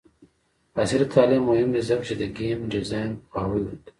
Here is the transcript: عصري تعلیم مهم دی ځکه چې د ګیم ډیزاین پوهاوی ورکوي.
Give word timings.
عصري 0.79 1.05
تعلیم 1.13 1.43
مهم 1.49 1.69
دی 1.73 1.81
ځکه 1.89 2.03
چې 2.07 2.13
د 2.21 2.23
ګیم 2.37 2.59
ډیزاین 2.73 3.09
پوهاوی 3.29 3.61
ورکوي. 3.63 3.87